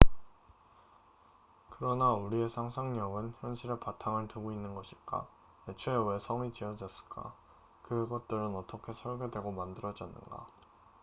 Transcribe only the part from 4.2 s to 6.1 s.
두고 있는 것일까? 애초에